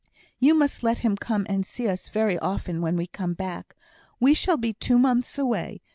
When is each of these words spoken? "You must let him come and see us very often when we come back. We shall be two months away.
"You 0.39 0.55
must 0.55 0.81
let 0.81 0.97
him 1.05 1.15
come 1.15 1.45
and 1.47 1.63
see 1.63 1.87
us 1.87 2.09
very 2.09 2.39
often 2.39 2.81
when 2.81 2.95
we 2.95 3.05
come 3.05 3.35
back. 3.35 3.75
We 4.19 4.33
shall 4.33 4.57
be 4.57 4.73
two 4.73 4.97
months 4.97 5.37
away. 5.37 5.83